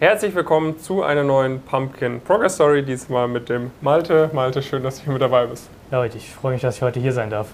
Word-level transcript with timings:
Herzlich 0.00 0.32
willkommen 0.36 0.78
zu 0.78 1.02
einer 1.02 1.24
neuen 1.24 1.60
Pumpkin 1.60 2.20
Progress 2.20 2.54
Story, 2.54 2.84
diesmal 2.84 3.26
mit 3.26 3.48
dem 3.48 3.72
Malte. 3.80 4.30
Malte, 4.32 4.62
schön, 4.62 4.84
dass 4.84 4.98
du 4.98 5.02
hier 5.02 5.12
mit 5.12 5.20
dabei 5.20 5.46
bist. 5.46 5.68
Ja, 5.90 5.98
Leute, 5.98 6.18
ich 6.18 6.30
freue 6.30 6.52
mich, 6.52 6.62
dass 6.62 6.76
ich 6.76 6.82
heute 6.82 7.00
hier 7.00 7.12
sein 7.12 7.30
darf. 7.30 7.48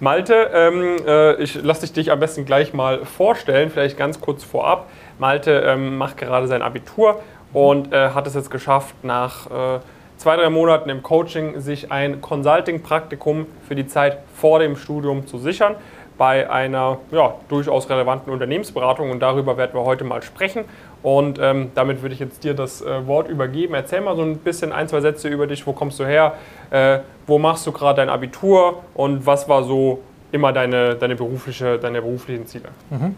Malte, 0.00 0.50
ähm, 0.52 0.96
äh, 1.06 1.40
ich 1.40 1.54
lasse 1.62 1.86
dich 1.92 2.10
am 2.10 2.18
besten 2.18 2.44
gleich 2.44 2.74
mal 2.74 3.04
vorstellen, 3.04 3.70
vielleicht 3.70 3.96
ganz 3.96 4.20
kurz 4.20 4.42
vorab. 4.42 4.88
Malte 5.20 5.52
ähm, 5.64 5.96
macht 5.96 6.16
gerade 6.16 6.48
sein 6.48 6.60
Abitur 6.60 7.22
und 7.52 7.92
äh, 7.92 8.08
hat 8.08 8.26
es 8.26 8.34
jetzt 8.34 8.50
geschafft, 8.50 8.96
nach 9.04 9.46
äh, 9.46 9.78
zwei, 10.16 10.34
drei 10.34 10.50
Monaten 10.50 10.90
im 10.90 11.04
Coaching 11.04 11.60
sich 11.60 11.92
ein 11.92 12.20
Consulting-Praktikum 12.20 13.46
für 13.68 13.76
die 13.76 13.86
Zeit 13.86 14.18
vor 14.34 14.58
dem 14.58 14.74
Studium 14.74 15.28
zu 15.28 15.38
sichern 15.38 15.76
bei 16.18 16.48
einer 16.50 16.98
ja, 17.10 17.34
durchaus 17.48 17.88
relevanten 17.90 18.32
Unternehmensberatung 18.32 19.10
und 19.10 19.20
darüber 19.20 19.56
werden 19.56 19.74
wir 19.74 19.84
heute 19.84 20.04
mal 20.04 20.22
sprechen. 20.22 20.64
Und 21.02 21.38
ähm, 21.38 21.70
damit 21.74 22.02
würde 22.02 22.14
ich 22.14 22.20
jetzt 22.20 22.42
dir 22.42 22.54
das 22.54 22.82
äh, 22.82 23.06
Wort 23.06 23.28
übergeben. 23.28 23.74
Erzähl 23.74 24.00
mal 24.00 24.16
so 24.16 24.22
ein 24.22 24.38
bisschen 24.38 24.72
ein, 24.72 24.88
zwei 24.88 25.00
Sätze 25.00 25.28
über 25.28 25.46
dich. 25.46 25.66
Wo 25.66 25.72
kommst 25.72 26.00
du 26.00 26.04
her? 26.04 26.34
Äh, 26.70 27.00
wo 27.26 27.38
machst 27.38 27.66
du 27.66 27.72
gerade 27.72 27.98
dein 27.98 28.08
Abitur? 28.08 28.82
Und 28.94 29.26
was 29.26 29.48
war 29.48 29.62
so 29.62 30.00
immer 30.32 30.52
deine, 30.52 30.96
deine, 30.96 31.14
berufliche, 31.14 31.78
deine 31.78 32.00
beruflichen 32.00 32.46
Ziele? 32.46 32.70
Mhm. 32.90 33.14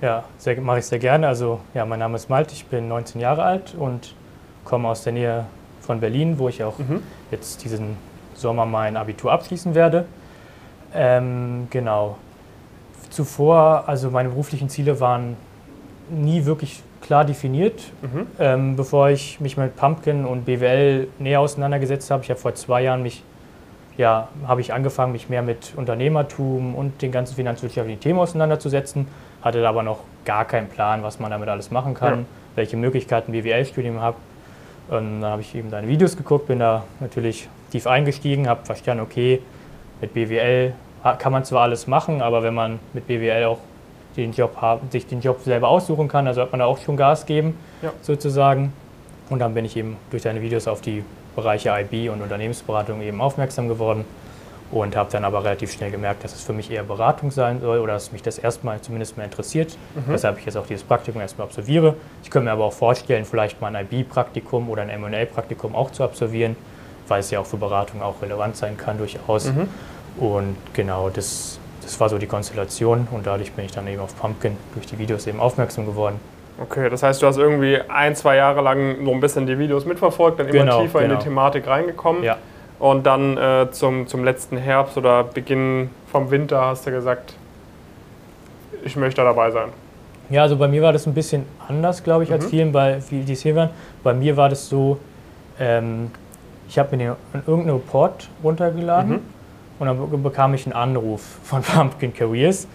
Ja, 0.00 0.24
mache 0.60 0.78
ich 0.78 0.86
sehr 0.86 0.98
gerne. 0.98 1.28
Also 1.28 1.60
ja, 1.74 1.84
mein 1.84 1.98
Name 1.98 2.16
ist 2.16 2.30
Malte, 2.30 2.54
ich 2.54 2.66
bin 2.66 2.88
19 2.88 3.20
Jahre 3.20 3.42
alt 3.42 3.74
und 3.78 4.14
komme 4.64 4.88
aus 4.88 5.02
der 5.02 5.12
Nähe 5.12 5.46
von 5.80 6.00
Berlin, 6.00 6.38
wo 6.38 6.48
ich 6.48 6.62
auch 6.64 6.78
mhm. 6.78 7.02
jetzt 7.30 7.64
diesen 7.64 7.96
Sommer 8.34 8.66
mein 8.66 8.96
Abitur 8.96 9.32
abschließen 9.32 9.74
werde. 9.74 10.06
Ähm, 10.94 11.68
genau, 11.70 12.16
zuvor, 13.10 13.84
also 13.86 14.10
meine 14.10 14.30
beruflichen 14.30 14.68
Ziele 14.68 15.00
waren 15.00 15.36
nie 16.10 16.44
wirklich 16.44 16.82
klar 17.00 17.24
definiert, 17.24 17.80
mhm. 18.02 18.26
ähm, 18.38 18.76
bevor 18.76 19.10
ich 19.10 19.40
mich 19.40 19.56
mit 19.56 19.76
Pumpkin 19.76 20.24
und 20.24 20.44
BWL 20.44 21.08
näher 21.18 21.40
auseinandergesetzt 21.40 22.10
habe. 22.10 22.22
Ich 22.22 22.30
habe 22.30 22.40
vor 22.40 22.54
zwei 22.54 22.82
Jahren 22.82 23.02
mich, 23.02 23.22
ja, 23.96 24.28
habe 24.46 24.60
ich 24.60 24.72
angefangen, 24.72 25.12
mich 25.12 25.28
mehr 25.28 25.42
mit 25.42 25.72
Unternehmertum 25.76 26.74
und 26.74 27.00
den 27.02 27.12
ganzen 27.12 27.36
finanzwirtschaftlichen 27.36 28.00
Themen 28.00 28.18
auseinanderzusetzen, 28.18 29.06
hatte 29.42 29.66
aber 29.66 29.82
noch 29.82 30.00
gar 30.24 30.44
keinen 30.44 30.68
Plan, 30.68 31.02
was 31.02 31.18
man 31.20 31.30
damit 31.30 31.48
alles 31.48 31.70
machen 31.70 31.94
kann, 31.94 32.20
ja. 32.20 32.24
welche 32.56 32.76
Möglichkeiten 32.76 33.32
BWL-Studium 33.32 34.00
habe. 34.00 34.16
Und 34.88 35.20
dann 35.20 35.30
habe 35.30 35.42
ich 35.42 35.54
eben 35.54 35.70
deine 35.70 35.86
Videos 35.86 36.16
geguckt, 36.16 36.48
bin 36.48 36.58
da 36.58 36.84
natürlich 37.00 37.48
tief 37.70 37.86
eingestiegen, 37.86 38.48
habe 38.48 38.64
verstanden, 38.64 39.02
okay, 39.02 39.42
mit 40.00 40.14
BWL 40.14 40.72
kann 41.02 41.32
man 41.32 41.44
zwar 41.44 41.62
alles 41.62 41.86
machen, 41.86 42.22
aber 42.22 42.42
wenn 42.42 42.54
man 42.54 42.78
mit 42.92 43.06
BWL 43.06 43.44
auch 43.44 43.58
den 44.16 44.32
Job 44.32 44.56
haben, 44.60 44.90
sich 44.90 45.06
den 45.06 45.20
Job 45.20 45.40
selber 45.44 45.68
aussuchen 45.68 46.08
kann, 46.08 46.24
dann 46.24 46.34
sollte 46.34 46.52
man 46.52 46.60
da 46.60 46.66
auch 46.66 46.78
schon 46.78 46.96
Gas 46.96 47.24
geben, 47.24 47.56
ja. 47.82 47.92
sozusagen. 48.02 48.72
Und 49.30 49.38
dann 49.38 49.54
bin 49.54 49.64
ich 49.64 49.76
eben 49.76 49.96
durch 50.10 50.22
deine 50.22 50.42
Videos 50.42 50.66
auf 50.66 50.80
die 50.80 51.04
Bereiche 51.36 51.70
IB 51.70 52.08
und 52.08 52.20
Unternehmensberatung 52.20 53.00
eben 53.02 53.20
aufmerksam 53.20 53.68
geworden 53.68 54.04
und 54.70 54.96
habe 54.96 55.10
dann 55.10 55.24
aber 55.24 55.44
relativ 55.44 55.72
schnell 55.72 55.90
gemerkt, 55.90 56.24
dass 56.24 56.34
es 56.34 56.42
für 56.42 56.52
mich 56.52 56.70
eher 56.70 56.82
Beratung 56.82 57.30
sein 57.30 57.60
soll 57.60 57.78
oder 57.78 57.94
dass 57.94 58.12
mich 58.12 58.22
das 58.22 58.38
erstmal 58.38 58.80
zumindest 58.80 59.16
mehr 59.16 59.26
interessiert, 59.26 59.76
mhm. 59.94 60.12
weshalb 60.12 60.38
ich 60.38 60.46
jetzt 60.46 60.56
auch 60.56 60.66
dieses 60.66 60.84
Praktikum 60.84 61.20
erstmal 61.20 61.46
absolviere. 61.46 61.94
Ich 62.22 62.30
könnte 62.30 62.46
mir 62.46 62.52
aber 62.52 62.64
auch 62.64 62.72
vorstellen, 62.72 63.24
vielleicht 63.24 63.60
mal 63.60 63.74
ein 63.74 63.86
IB-Praktikum 63.90 64.68
oder 64.68 64.82
ein 64.82 64.90
M&A-Praktikum 64.90 65.74
auch 65.74 65.90
zu 65.90 66.02
absolvieren, 66.02 66.56
weil 67.06 67.20
es 67.20 67.30
ja 67.30 67.40
auch 67.40 67.46
für 67.46 67.56
Beratung 67.56 68.02
auch 68.02 68.20
relevant 68.20 68.56
sein 68.56 68.76
kann 68.76 68.98
durchaus. 68.98 69.46
Mhm. 69.46 69.68
Und 70.18 70.56
genau, 70.72 71.10
das, 71.10 71.58
das 71.82 71.98
war 72.00 72.08
so 72.08 72.18
die 72.18 72.26
Konstellation 72.26 73.06
und 73.10 73.26
dadurch 73.26 73.52
bin 73.52 73.64
ich 73.64 73.72
dann 73.72 73.86
eben 73.86 74.00
auf 74.00 74.16
Pumpkin 74.16 74.56
durch 74.74 74.86
die 74.86 74.98
Videos 74.98 75.26
eben 75.26 75.40
aufmerksam 75.40 75.86
geworden. 75.86 76.20
Okay, 76.60 76.90
das 76.90 77.04
heißt, 77.04 77.22
du 77.22 77.26
hast 77.26 77.36
irgendwie 77.36 77.78
ein, 77.88 78.16
zwei 78.16 78.36
Jahre 78.36 78.62
lang 78.62 78.96
so 79.04 79.12
ein 79.12 79.20
bisschen 79.20 79.46
die 79.46 79.58
Videos 79.58 79.84
mitverfolgt, 79.84 80.40
dann 80.40 80.48
immer 80.48 80.58
genau, 80.58 80.82
tiefer 80.82 81.00
genau. 81.00 81.04
in 81.04 81.18
die 81.18 81.24
genau. 81.24 81.24
Thematik 81.24 81.66
reingekommen. 81.68 82.24
Ja. 82.24 82.36
Und 82.80 83.06
dann 83.06 83.36
äh, 83.36 83.68
zum, 83.70 84.08
zum 84.08 84.24
letzten 84.24 84.56
Herbst 84.56 84.96
oder 84.96 85.22
Beginn 85.22 85.90
vom 86.10 86.30
Winter 86.30 86.64
hast 86.64 86.86
du 86.86 86.90
gesagt, 86.90 87.34
ich 88.84 88.96
möchte 88.96 89.22
dabei 89.22 89.50
sein. 89.50 89.68
Ja, 90.30 90.42
also 90.42 90.56
bei 90.56 90.68
mir 90.68 90.82
war 90.82 90.92
das 90.92 91.06
ein 91.06 91.14
bisschen 91.14 91.46
anders, 91.68 92.02
glaube 92.02 92.24
ich, 92.24 92.32
als 92.32 92.46
mhm. 92.46 92.50
vielen, 92.50 92.72
bei, 92.72 93.00
die 93.10 93.32
es 93.32 93.42
hier 93.42 93.54
waren. 93.54 93.70
Bei 94.02 94.12
mir 94.12 94.36
war 94.36 94.48
das 94.48 94.68
so, 94.68 94.98
ähm, 95.58 96.10
ich 96.68 96.78
habe 96.78 96.96
mir 96.96 97.16
irgendeinen 97.46 97.76
Report 97.76 98.28
runtergeladen. 98.42 99.10
Mhm 99.10 99.37
und 99.78 99.86
dann 99.86 100.22
bekam 100.22 100.54
ich 100.54 100.66
einen 100.66 100.74
Anruf 100.74 101.22
von 101.44 101.62
Pumpkin 101.74 102.12
Careers. 102.14 102.66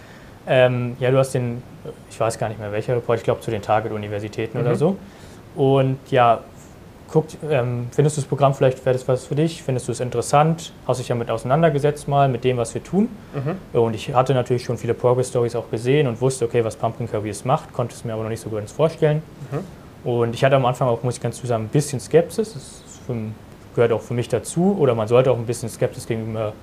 Ähm, 0.45 0.95
ja, 0.99 1.09
du 1.11 1.17
hast 1.17 1.33
den, 1.33 1.63
ich 2.09 2.19
weiß 2.19 2.37
gar 2.37 2.49
nicht 2.49 2.59
mehr 2.59 2.71
welcher 2.71 2.95
Report, 2.95 3.17
ich 3.17 3.23
glaube 3.23 3.41
zu 3.41 3.51
den 3.51 3.61
Target-Universitäten 3.61 4.57
mhm. 4.59 4.65
oder 4.65 4.75
so. 4.75 4.97
Und 5.55 5.97
ja, 6.09 6.41
guckt, 7.13 7.37
ähm, 7.49 7.87
findest 7.91 8.17
du 8.17 8.21
das 8.21 8.27
Programm 8.27 8.53
vielleicht, 8.53 8.83
wäre 8.85 8.93
das 8.93 9.07
was 9.07 9.25
für 9.25 9.35
dich? 9.35 9.61
Findest 9.61 9.87
du 9.87 9.91
es 9.91 9.99
interessant? 9.99 10.73
Hast 10.87 10.99
dich 10.99 11.07
damit 11.07 11.29
auseinandergesetzt 11.29 12.07
mal 12.07 12.27
mit 12.27 12.43
dem, 12.43 12.57
was 12.57 12.73
wir 12.73 12.83
tun? 12.83 13.07
Mhm. 13.33 13.79
Und 13.79 13.93
ich 13.93 14.13
hatte 14.13 14.33
natürlich 14.33 14.63
schon 14.63 14.77
viele 14.77 14.95
Progress-Stories 14.95 15.55
auch 15.55 15.69
gesehen 15.69 16.07
und 16.07 16.19
wusste, 16.21 16.45
okay, 16.45 16.65
was 16.65 16.75
Pumpkin 16.75 17.09
Careers 17.09 17.45
macht, 17.45 17.71
konnte 17.71 17.93
es 17.93 18.03
mir 18.03 18.13
aber 18.13 18.23
noch 18.23 18.29
nicht 18.29 18.41
so 18.41 18.49
ganz 18.49 18.71
vorstellen. 18.71 19.21
Mhm. 19.51 20.09
Und 20.09 20.33
ich 20.33 20.43
hatte 20.43 20.55
am 20.55 20.65
Anfang 20.65 20.87
auch, 20.87 21.03
muss 21.03 21.15
ich 21.15 21.21
ganz 21.21 21.37
zu 21.39 21.47
sagen, 21.47 21.65
ein 21.65 21.69
bisschen 21.69 21.99
Skepsis. 21.99 22.53
Das 22.53 22.81
für, 23.05 23.15
gehört 23.75 23.91
auch 23.91 24.01
für 24.01 24.13
mich 24.13 24.27
dazu. 24.27 24.75
Oder 24.79 24.95
man 24.95 25.07
sollte 25.07 25.31
auch 25.31 25.37
ein 25.37 25.45
bisschen 25.45 25.69
Skepsis 25.69 26.07
gegenüber 26.07 26.53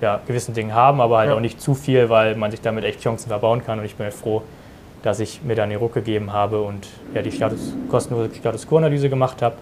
ja, 0.00 0.20
gewissen 0.26 0.54
Dingen 0.54 0.74
haben, 0.74 1.00
aber 1.00 1.18
halt 1.18 1.30
ja. 1.30 1.36
auch 1.36 1.40
nicht 1.40 1.60
zu 1.60 1.74
viel, 1.74 2.08
weil 2.08 2.34
man 2.34 2.50
sich 2.50 2.60
damit 2.60 2.84
echt 2.84 3.00
Chancen 3.02 3.28
verbauen 3.28 3.64
kann. 3.64 3.78
Und 3.78 3.84
ich 3.84 3.96
bin 3.96 4.04
halt 4.04 4.14
froh, 4.14 4.42
dass 5.02 5.20
ich 5.20 5.42
mir 5.42 5.54
dann 5.54 5.70
den 5.70 5.78
Ruck 5.78 5.94
gegeben 5.94 6.32
habe 6.32 6.60
und 6.60 6.86
ja, 7.14 7.22
die 7.22 7.32
Status, 7.32 7.74
kostenlose 7.90 8.34
Status 8.34 8.66
Quo-Analyse 8.66 9.08
gemacht 9.08 9.42
habe. 9.42 9.56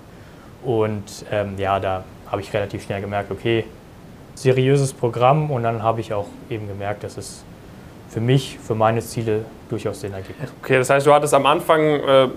Und 0.64 1.24
ähm, 1.30 1.54
ja, 1.58 1.78
da 1.80 2.04
habe 2.30 2.42
ich 2.42 2.52
relativ 2.52 2.84
schnell 2.84 3.00
gemerkt, 3.00 3.30
okay, 3.30 3.64
seriöses 4.34 4.92
Programm. 4.92 5.50
Und 5.50 5.62
dann 5.62 5.82
habe 5.82 6.00
ich 6.00 6.12
auch 6.12 6.26
eben 6.50 6.68
gemerkt, 6.68 7.04
dass 7.04 7.16
es 7.16 7.44
für 8.08 8.20
mich, 8.20 8.58
für 8.58 8.74
meine 8.74 9.00
Ziele 9.00 9.44
durchaus 9.68 10.00
Sinn 10.00 10.12
ergibt. 10.12 10.40
Okay, 10.62 10.78
das 10.78 10.88
heißt, 10.88 11.06
du 11.06 11.12
hattest 11.12 11.34
am 11.34 11.46
Anfang 11.46 11.80
äh, 11.82 12.28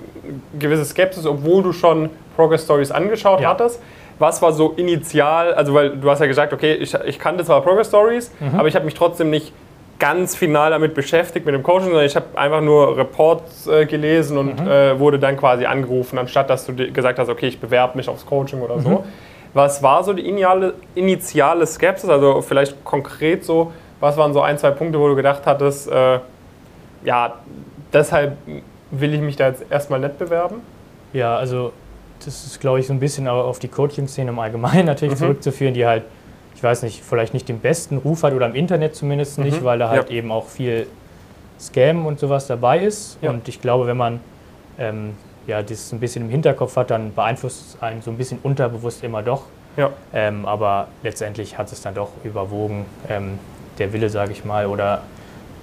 gewisse 0.59 0.85
Skepsis, 0.85 1.25
obwohl 1.25 1.63
du 1.63 1.71
schon 1.71 2.09
Progress 2.35 2.63
Stories 2.63 2.91
angeschaut 2.91 3.41
ja. 3.41 3.49
hattest 3.49 3.79
was 4.19 4.41
war 4.41 4.53
so 4.53 4.73
initial, 4.75 5.53
also 5.53 5.73
weil 5.73 5.97
du 5.97 6.09
hast 6.09 6.19
ja 6.19 6.27
gesagt, 6.27 6.53
okay, 6.53 6.73
ich, 6.73 6.93
ich 6.93 7.19
kannte 7.19 7.43
zwar 7.43 7.61
Progress 7.61 7.87
Stories, 7.87 8.31
mhm. 8.39 8.59
aber 8.59 8.67
ich 8.67 8.75
habe 8.75 8.85
mich 8.85 8.93
trotzdem 8.93 9.29
nicht 9.29 9.53
ganz 10.01 10.35
final 10.35 10.71
damit 10.71 10.95
beschäftigt 10.95 11.45
mit 11.45 11.53
dem 11.53 11.61
Coaching, 11.61 11.89
sondern 11.89 12.05
ich 12.05 12.15
habe 12.15 12.25
einfach 12.35 12.61
nur 12.61 12.97
Reports 12.97 13.67
äh, 13.67 13.85
gelesen 13.85 14.37
und 14.37 14.59
mhm. 14.59 14.67
äh, 14.67 14.99
wurde 14.99 15.19
dann 15.19 15.37
quasi 15.37 15.65
angerufen, 15.65 16.17
anstatt 16.17 16.49
dass 16.49 16.65
du 16.65 16.73
gesagt 16.73 17.19
hast, 17.19 17.29
okay, 17.29 17.47
ich 17.47 17.59
bewerbe 17.59 17.97
mich 17.97 18.09
aufs 18.09 18.25
Coaching 18.25 18.61
oder 18.61 18.77
mhm. 18.77 18.81
so. 18.81 19.03
Was 19.53 19.83
war 19.83 20.03
so 20.03 20.13
die 20.13 20.27
initiale, 20.27 20.73
initiale 20.95 21.67
Skepsis, 21.67 22.09
also 22.09 22.41
vielleicht 22.41 22.83
konkret 22.83 23.45
so, 23.45 23.71
was 23.99 24.17
waren 24.17 24.33
so 24.33 24.41
ein, 24.41 24.57
zwei 24.57 24.71
Punkte, 24.71 24.99
wo 24.99 25.07
du 25.07 25.15
gedacht 25.15 25.43
hattest, 25.45 25.91
äh, 25.91 26.19
ja, 27.03 27.35
deshalb 27.93 28.37
will 28.89 29.13
ich 29.13 29.21
mich 29.21 29.35
da 29.35 29.49
jetzt 29.49 29.65
erstmal 29.69 29.99
nicht 29.99 30.17
bewerben? 30.17 30.61
Ja, 31.13 31.35
also 31.35 31.73
das 32.25 32.45
ist, 32.45 32.59
glaube 32.59 32.79
ich, 32.79 32.87
so 32.87 32.93
ein 32.93 32.99
bisschen 32.99 33.27
auf 33.27 33.59
die 33.59 33.67
Coaching-Szene 33.67 34.29
im 34.29 34.39
Allgemeinen 34.39 34.85
natürlich 34.85 35.15
mhm. 35.15 35.19
zurückzuführen, 35.19 35.73
die 35.73 35.85
halt, 35.85 36.03
ich 36.55 36.63
weiß 36.63 36.83
nicht, 36.83 37.03
vielleicht 37.03 37.33
nicht 37.33 37.49
den 37.49 37.59
besten 37.59 37.97
Ruf 37.97 38.23
hat 38.23 38.33
oder 38.33 38.45
im 38.45 38.55
Internet 38.55 38.95
zumindest 38.95 39.37
mhm. 39.37 39.45
nicht, 39.45 39.63
weil 39.63 39.79
da 39.79 39.89
halt 39.89 40.09
ja. 40.09 40.17
eben 40.17 40.31
auch 40.31 40.47
viel 40.47 40.87
Scam 41.59 42.05
und 42.05 42.19
sowas 42.19 42.47
dabei 42.47 42.79
ist. 42.79 43.17
Ja. 43.21 43.29
Und 43.29 43.47
ich 43.47 43.61
glaube, 43.61 43.87
wenn 43.87 43.97
man 43.97 44.19
ähm, 44.77 45.13
ja, 45.47 45.61
das 45.61 45.91
ein 45.91 45.99
bisschen 45.99 46.23
im 46.23 46.29
Hinterkopf 46.29 46.75
hat, 46.77 46.91
dann 46.91 47.13
beeinflusst 47.13 47.75
es 47.75 47.81
einen 47.81 48.01
so 48.01 48.11
ein 48.11 48.17
bisschen 48.17 48.39
unterbewusst 48.43 49.03
immer 49.03 49.21
doch. 49.23 49.43
Ja. 49.77 49.91
Ähm, 50.13 50.45
aber 50.45 50.87
letztendlich 51.03 51.57
hat 51.57 51.71
es 51.71 51.81
dann 51.81 51.95
doch 51.95 52.09
überwogen, 52.23 52.85
ähm, 53.09 53.39
der 53.77 53.93
Wille, 53.93 54.09
sage 54.09 54.31
ich 54.31 54.43
mal, 54.43 54.67
oder 54.67 55.03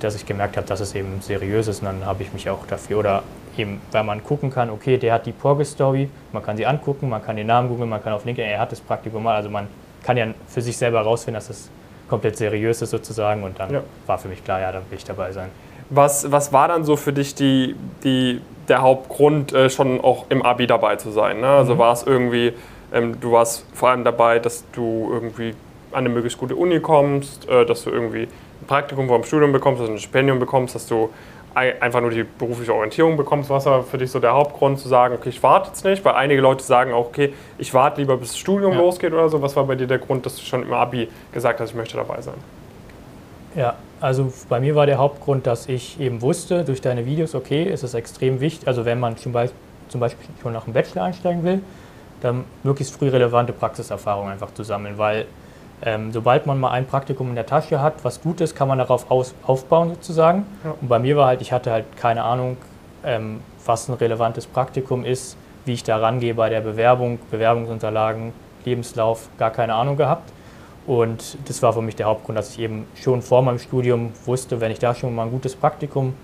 dass 0.00 0.14
ich 0.14 0.26
gemerkt 0.26 0.56
habe, 0.56 0.66
dass 0.66 0.80
es 0.80 0.94
eben 0.94 1.20
seriös 1.20 1.68
ist. 1.68 1.80
Und 1.80 1.86
dann 1.86 2.06
habe 2.06 2.22
ich 2.22 2.32
mich 2.32 2.48
auch 2.48 2.66
dafür 2.66 2.98
oder 2.98 3.22
eben, 3.58 3.80
weil 3.92 4.04
man 4.04 4.22
gucken 4.22 4.50
kann, 4.50 4.70
okay, 4.70 4.96
der 4.96 5.14
hat 5.14 5.26
die 5.26 5.32
Progress-Story, 5.32 6.08
man 6.32 6.42
kann 6.42 6.56
sie 6.56 6.66
angucken, 6.66 7.08
man 7.08 7.22
kann 7.22 7.36
den 7.36 7.46
Namen 7.46 7.68
googeln, 7.68 7.88
man 7.88 8.02
kann 8.02 8.12
auf 8.12 8.24
LinkedIn, 8.24 8.50
er 8.50 8.60
hat 8.60 8.72
das 8.72 8.80
Praktikum 8.80 9.22
mal, 9.22 9.36
also 9.36 9.50
man 9.50 9.66
kann 10.02 10.16
ja 10.16 10.26
für 10.46 10.62
sich 10.62 10.76
selber 10.76 10.98
herausfinden, 10.98 11.36
dass 11.36 11.48
das 11.48 11.70
komplett 12.08 12.36
seriös 12.36 12.82
ist 12.82 12.90
sozusagen 12.90 13.42
und 13.42 13.58
dann 13.58 13.72
ja. 13.72 13.82
war 14.06 14.18
für 14.18 14.28
mich 14.28 14.42
klar, 14.44 14.60
ja, 14.60 14.72
dann 14.72 14.82
will 14.88 14.98
ich 14.98 15.04
dabei 15.04 15.32
sein. 15.32 15.50
Was, 15.90 16.30
was 16.30 16.52
war 16.52 16.68
dann 16.68 16.84
so 16.84 16.96
für 16.96 17.12
dich 17.12 17.34
die, 17.34 17.74
die, 18.04 18.40
der 18.68 18.82
Hauptgrund, 18.82 19.52
äh, 19.52 19.70
schon 19.70 20.00
auch 20.02 20.26
im 20.28 20.42
Abi 20.42 20.66
dabei 20.66 20.96
zu 20.96 21.10
sein? 21.10 21.40
Ne? 21.40 21.48
Also 21.48 21.74
mhm. 21.74 21.78
war 21.78 21.92
es 21.92 22.02
irgendwie, 22.02 22.52
ähm, 22.92 23.20
du 23.20 23.32
warst 23.32 23.64
vor 23.74 23.90
allem 23.90 24.04
dabei, 24.04 24.38
dass 24.38 24.64
du 24.72 25.08
irgendwie 25.12 25.54
an 25.92 25.98
eine 25.98 26.10
möglichst 26.10 26.38
gute 26.38 26.56
Uni 26.56 26.80
kommst, 26.80 27.48
äh, 27.48 27.64
dass 27.64 27.84
du 27.84 27.90
irgendwie 27.90 28.22
ein 28.22 28.66
Praktikum 28.66 29.08
vor 29.08 29.18
dem 29.18 29.24
Studium 29.24 29.52
bekommst, 29.52 29.80
dass 29.80 29.88
du 29.88 29.94
ein 29.94 29.98
Stipendium 29.98 30.38
bekommst, 30.38 30.74
dass 30.74 30.86
du 30.86 31.10
einfach 31.80 32.00
nur 32.00 32.10
die 32.10 32.24
berufliche 32.24 32.74
Orientierung 32.74 33.16
bekommst, 33.16 33.50
was 33.50 33.66
war 33.66 33.82
für 33.82 33.98
dich 33.98 34.10
so 34.10 34.18
der 34.18 34.32
Hauptgrund 34.32 34.78
zu 34.78 34.88
sagen, 34.88 35.14
okay, 35.14 35.28
ich 35.28 35.42
warte 35.42 35.68
jetzt 35.68 35.84
nicht, 35.84 36.04
weil 36.04 36.14
einige 36.14 36.40
Leute 36.40 36.62
sagen 36.62 36.92
auch, 36.92 37.06
okay, 37.06 37.32
ich 37.58 37.72
warte 37.74 38.00
lieber, 38.00 38.16
bis 38.16 38.30
das 38.30 38.38
Studium 38.38 38.72
ja. 38.72 38.78
losgeht 38.78 39.12
oder 39.12 39.28
so. 39.28 39.40
Was 39.42 39.56
war 39.56 39.64
bei 39.64 39.74
dir 39.74 39.86
der 39.86 39.98
Grund, 39.98 40.26
dass 40.26 40.36
du 40.36 40.42
schon 40.42 40.62
im 40.62 40.72
Abi 40.72 41.08
gesagt 41.32 41.60
hast, 41.60 41.70
ich 41.70 41.76
möchte 41.76 41.96
dabei 41.96 42.20
sein? 42.20 42.34
Ja, 43.54 43.74
also 44.00 44.32
bei 44.48 44.60
mir 44.60 44.74
war 44.74 44.86
der 44.86 44.98
Hauptgrund, 44.98 45.46
dass 45.46 45.68
ich 45.68 45.98
eben 46.00 46.22
wusste 46.22 46.64
durch 46.64 46.80
deine 46.80 47.06
Videos, 47.06 47.34
okay, 47.34 47.68
es 47.68 47.82
ist 47.82 47.94
extrem 47.94 48.40
wichtig, 48.40 48.68
also 48.68 48.84
wenn 48.84 49.00
man 49.00 49.16
zum 49.16 49.34
zum 49.88 50.00
Beispiel 50.00 50.28
schon 50.42 50.52
nach 50.52 50.64
dem 50.64 50.74
Bachelor 50.74 51.04
einsteigen 51.04 51.44
will, 51.44 51.62
dann 52.20 52.44
möglichst 52.62 52.94
früh 52.94 53.08
relevante 53.08 53.52
Praxiserfahrung 53.52 54.28
einfach 54.28 54.52
zu 54.52 54.62
sammeln, 54.62 54.98
weil 54.98 55.26
ähm, 55.82 56.12
sobald 56.12 56.46
man 56.46 56.58
mal 56.58 56.70
ein 56.70 56.86
Praktikum 56.86 57.28
in 57.28 57.34
der 57.34 57.46
Tasche 57.46 57.80
hat, 57.80 58.04
was 58.04 58.20
gut 58.20 58.40
ist, 58.40 58.54
kann 58.54 58.68
man 58.68 58.78
darauf 58.78 59.10
aus, 59.10 59.34
aufbauen 59.44 59.90
sozusagen. 59.90 60.46
Ja. 60.64 60.74
Und 60.80 60.88
bei 60.88 60.98
mir 60.98 61.16
war 61.16 61.26
halt, 61.26 61.40
ich 61.40 61.52
hatte 61.52 61.70
halt 61.70 61.84
keine 61.96 62.24
Ahnung, 62.24 62.56
ähm, 63.04 63.40
was 63.64 63.88
ein 63.88 63.94
relevantes 63.94 64.46
Praktikum 64.46 65.04
ist, 65.04 65.36
wie 65.64 65.74
ich 65.74 65.84
da 65.84 65.98
rangehe 65.98 66.34
bei 66.34 66.48
der 66.48 66.60
Bewerbung, 66.60 67.18
Bewerbungsunterlagen, 67.30 68.32
Lebenslauf, 68.64 69.28
gar 69.38 69.50
keine 69.50 69.74
Ahnung 69.74 69.96
gehabt. 69.96 70.32
Und 70.86 71.36
das 71.46 71.62
war 71.62 71.74
für 71.74 71.82
mich 71.82 71.96
der 71.96 72.06
Hauptgrund, 72.06 72.38
dass 72.38 72.50
ich 72.50 72.60
eben 72.60 72.86
schon 72.94 73.20
vor 73.20 73.42
meinem 73.42 73.58
Studium 73.58 74.12
wusste, 74.24 74.60
wenn 74.60 74.72
ich 74.72 74.78
da 74.78 74.94
schon 74.94 75.14
mal 75.14 75.24
ein 75.24 75.30
gutes 75.30 75.54
Praktikum 75.54 76.14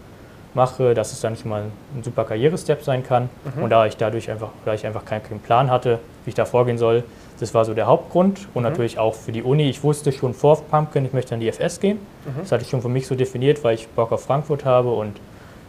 mache, 0.55 0.95
dass 0.95 1.13
es 1.13 1.21
dann 1.21 1.37
schon 1.37 1.51
mal 1.51 1.65
ein 1.95 2.03
super 2.03 2.25
Karrierestep 2.25 2.83
sein 2.83 3.05
kann. 3.05 3.29
Mhm. 3.57 3.65
Und 3.65 3.71
da 3.71 3.87
ich 3.87 3.97
dadurch 3.97 4.31
einfach, 4.31 4.49
da 4.65 4.73
ich 4.73 4.87
einfach 4.87 5.05
keinen, 5.05 5.23
keinen, 5.23 5.41
Plan 5.41 5.71
hatte, 5.71 5.99
wie 6.25 6.31
ich 6.31 6.35
da 6.35 6.45
vorgehen 6.45 6.79
soll, 6.79 7.05
das 7.41 7.55
war 7.55 7.65
so 7.65 7.75
der 7.75 7.87
Hauptgrund. 7.87 8.49
Und 8.55 8.63
mhm. 8.63 8.71
natürlich 8.71 8.99
auch 8.99 9.15
für 9.15 9.33
die 9.33 9.43
Uni. 9.43 9.69
Ich 9.69 9.83
wusste 9.83 10.13
schon 10.13 10.35
vor 10.35 10.61
Pumpkin, 10.63 11.05
ich 11.05 11.13
möchte 11.13 11.35
an 11.35 11.41
die 11.41 11.49
FS 11.49 11.81
gehen. 11.81 11.99
Mhm. 12.25 12.41
Das 12.41 12.53
hatte 12.53 12.63
ich 12.63 12.71
schon 12.71 12.83
für 12.83 12.89
mich 12.89 13.07
so 13.07 13.15
definiert, 13.15 13.63
weil 13.65 13.75
ich 13.75 13.89
Bock 13.89 14.13
auf 14.13 14.25
Frankfurt 14.25 14.65
habe 14.65 14.93
und 14.93 15.19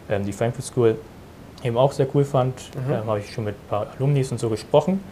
ähm, 0.08 0.24
die 0.24 0.32
Frankfurt 0.32 0.64
School 0.64 0.96
eben 1.62 1.76
auch 1.76 1.92
sehr 1.92 2.06
cool 2.14 2.24
fand. 2.24 2.54
Mhm. 2.74 2.92
Ähm, 2.92 3.06
habe 3.06 3.18
ich 3.20 3.32
schon 3.32 3.44
mit 3.44 3.54
ein 3.54 3.68
paar 3.68 3.86
Alumnis 3.96 4.30
und 4.32 4.38
so 4.38 4.48
gesprochen. 4.48 5.02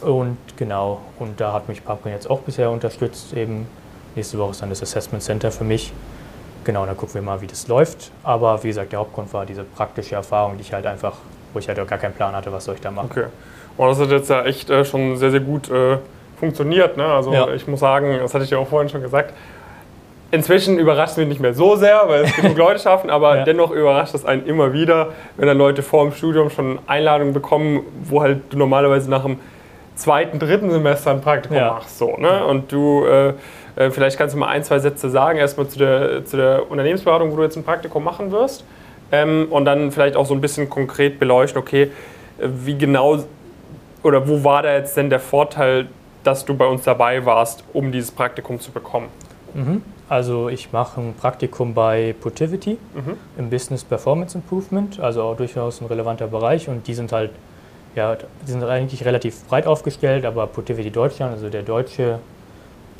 Und 0.00 0.36
genau, 0.56 1.00
und 1.18 1.40
da 1.40 1.52
hat 1.52 1.68
mich 1.68 1.84
Pumpkin 1.84 2.12
jetzt 2.12 2.28
auch 2.28 2.40
bisher 2.40 2.70
unterstützt. 2.70 3.32
Eben 3.32 3.66
nächste 4.14 4.38
Woche 4.38 4.50
ist 4.50 4.62
dann 4.62 4.68
das 4.68 4.82
Assessment 4.82 5.22
Center 5.22 5.50
für 5.50 5.64
mich. 5.64 5.92
Genau, 6.64 6.84
dann 6.84 6.96
gucken 6.96 7.14
wir 7.14 7.22
mal, 7.22 7.40
wie 7.40 7.46
das 7.46 7.68
läuft. 7.68 8.10
Aber 8.22 8.62
wie 8.62 8.68
gesagt, 8.68 8.92
der 8.92 8.98
Hauptgrund 8.98 9.32
war 9.32 9.46
diese 9.46 9.62
praktische 9.62 10.16
Erfahrung, 10.16 10.56
die 10.56 10.62
ich 10.62 10.72
halt 10.72 10.84
einfach, 10.84 11.16
wo 11.56 11.58
ich 11.58 11.68
halt 11.68 11.80
auch 11.80 11.86
gar 11.86 11.98
keinen 11.98 12.12
Plan 12.12 12.36
hatte, 12.36 12.52
was 12.52 12.66
soll 12.66 12.74
ich 12.74 12.82
da 12.82 12.90
machen. 12.90 13.08
Okay. 13.10 13.24
Und 13.78 13.88
das 13.88 13.98
hat 13.98 14.10
jetzt 14.10 14.28
ja 14.28 14.44
echt 14.44 14.68
äh, 14.68 14.84
schon 14.84 15.16
sehr, 15.16 15.30
sehr 15.30 15.40
gut 15.40 15.70
äh, 15.70 15.96
funktioniert. 16.38 16.98
Ne? 16.98 17.06
Also 17.06 17.32
ja. 17.32 17.48
ich 17.48 17.66
muss 17.66 17.80
sagen, 17.80 18.18
das 18.20 18.34
hatte 18.34 18.44
ich 18.44 18.50
ja 18.50 18.58
auch 18.58 18.68
vorhin 18.68 18.90
schon 18.90 19.00
gesagt, 19.00 19.32
Inzwischen 20.32 20.76
überrascht 20.78 21.12
es 21.12 21.18
mich 21.18 21.28
nicht 21.28 21.40
mehr 21.40 21.54
so 21.54 21.76
sehr, 21.76 22.02
weil 22.08 22.24
es 22.24 22.34
genug 22.34 22.56
Leute 22.58 22.80
schaffen, 22.80 23.10
aber 23.10 23.36
ja. 23.38 23.44
dennoch 23.44 23.70
überrascht 23.70 24.12
es 24.12 24.24
einen 24.24 24.44
immer 24.44 24.72
wieder, 24.72 25.10
wenn 25.36 25.46
dann 25.46 25.56
Leute 25.56 25.84
vor 25.84 26.02
dem 26.04 26.12
Studium 26.12 26.50
schon 26.50 26.80
Einladungen 26.88 27.32
bekommen, 27.32 27.82
wo 28.02 28.20
halt 28.20 28.40
du 28.50 28.58
normalerweise 28.58 29.08
nach 29.08 29.22
dem 29.22 29.38
zweiten, 29.94 30.40
dritten 30.40 30.70
Semester 30.72 31.12
ein 31.12 31.20
Praktikum 31.20 31.56
ja. 31.56 31.74
machst. 31.74 31.96
So, 31.96 32.16
ne? 32.16 32.44
Und 32.44 32.72
du, 32.72 33.06
äh, 33.06 33.34
äh, 33.76 33.90
vielleicht 33.90 34.18
kannst 34.18 34.34
du 34.34 34.38
mal 34.40 34.48
ein, 34.48 34.64
zwei 34.64 34.80
Sätze 34.80 35.10
sagen, 35.10 35.38
erstmal 35.38 35.68
zu 35.68 35.78
der, 35.78 36.24
zu 36.24 36.36
der 36.36 36.68
Unternehmensberatung, 36.70 37.30
wo 37.30 37.36
du 37.36 37.44
jetzt 37.44 37.56
ein 37.56 37.64
Praktikum 37.64 38.02
machen 38.02 38.32
wirst. 38.32 38.64
Ähm, 39.12 39.46
und 39.50 39.64
dann 39.64 39.92
vielleicht 39.92 40.16
auch 40.16 40.26
so 40.26 40.34
ein 40.34 40.40
bisschen 40.40 40.68
konkret 40.68 41.18
beleuchten, 41.18 41.60
okay, 41.60 41.90
wie 42.38 42.76
genau 42.76 43.24
oder 44.02 44.28
wo 44.28 44.44
war 44.44 44.62
da 44.62 44.74
jetzt 44.74 44.96
denn 44.96 45.10
der 45.10 45.20
Vorteil, 45.20 45.88
dass 46.22 46.44
du 46.44 46.54
bei 46.54 46.66
uns 46.66 46.84
dabei 46.84 47.24
warst, 47.24 47.64
um 47.72 47.92
dieses 47.92 48.10
Praktikum 48.10 48.60
zu 48.60 48.70
bekommen? 48.70 49.08
Mhm. 49.54 49.82
Also 50.08 50.48
ich 50.48 50.72
mache 50.72 51.00
ein 51.00 51.14
Praktikum 51.14 51.74
bei 51.74 52.14
Putivity 52.20 52.78
mhm. 52.94 53.16
im 53.36 53.50
Business 53.50 53.82
Performance 53.82 54.38
Improvement, 54.38 55.00
also 55.00 55.22
auch 55.22 55.36
durchaus 55.36 55.80
ein 55.80 55.86
relevanter 55.86 56.28
Bereich 56.28 56.68
und 56.68 56.86
die 56.86 56.94
sind 56.94 57.10
halt, 57.10 57.32
ja, 57.96 58.16
die 58.46 58.50
sind 58.50 58.62
eigentlich 58.62 59.04
relativ 59.04 59.44
breit 59.48 59.66
aufgestellt, 59.66 60.24
aber 60.24 60.46
Putivity 60.46 60.90
Deutschland, 60.90 61.32
also 61.32 61.48
der 61.48 61.62
deutsche, 61.62 62.20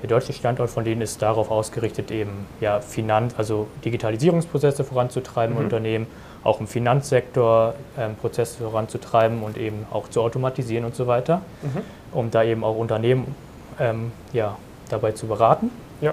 der 0.02 0.08
deutsche 0.08 0.32
Standort 0.32 0.70
von 0.70 0.84
denen 0.84 1.00
ist 1.00 1.22
darauf 1.22 1.50
ausgerichtet, 1.50 2.10
eben 2.10 2.46
ja, 2.60 2.81
Finanz, 2.81 3.34
also 3.37 3.66
Digitalisierungsprozesse 3.84 4.84
voranzutreiben 4.84 5.56
mhm. 5.56 5.64
Unternehmen, 5.64 6.06
auch 6.44 6.60
im 6.60 6.66
Finanzsektor 6.66 7.75
ähm, 7.98 8.14
Prozesse 8.16 8.62
voranzutreiben 8.62 9.43
und 9.43 9.56
eben 9.56 9.87
auch 9.90 10.08
zu 10.08 10.20
automatisieren 10.20 10.84
und 10.84 10.94
so 10.94 11.06
weiter, 11.06 11.40
mhm. 11.62 11.81
um 12.12 12.31
da 12.31 12.44
eben 12.44 12.62
auch 12.62 12.76
Unternehmen 12.76 13.34
ähm, 13.81 14.12
ja, 14.32 14.56
dabei 14.88 15.12
zu 15.12 15.26
beraten. 15.26 15.70
Ja. 16.00 16.12